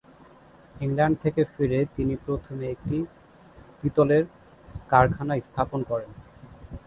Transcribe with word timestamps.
England 0.75 1.15
থেকে 1.21 1.41
ফিরে 1.53 1.79
তিনি 1.95 2.13
প্রথমে 2.25 2.65
একটি 2.69 2.97
পিতলের 3.79 4.23
কারখানা 4.89 5.33
স্থাপন 5.39 5.79
করেন। 5.83 6.11